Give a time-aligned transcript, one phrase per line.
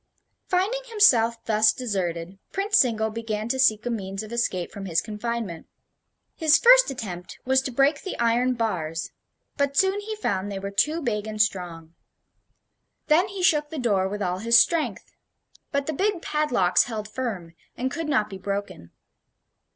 [0.47, 4.99] Finding himself thus deserted, Prince Zingle began to seek a means of escape from his
[4.99, 5.67] confinement.
[6.33, 9.11] His first attempt was to break the iron bars;
[9.57, 11.93] but soon he found they were too big and strong.
[13.09, 15.11] Then he shook the door with all his strength;
[15.71, 18.89] but the big padlocks held firm, and could not be broken.